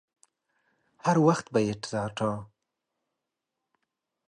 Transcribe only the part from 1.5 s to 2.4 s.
به يې تراټه.